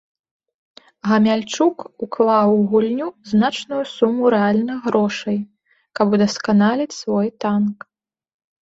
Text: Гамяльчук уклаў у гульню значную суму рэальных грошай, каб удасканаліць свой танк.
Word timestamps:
Гамяльчук 1.09 1.77
уклаў 2.05 2.49
у 2.59 2.63
гульню 2.73 3.07
значную 3.35 3.83
суму 3.95 4.23
рэальных 4.37 4.77
грошай, 4.89 5.37
каб 5.99 6.07
удасканаліць 6.21 6.95
свой 7.01 7.27
танк. 7.47 7.77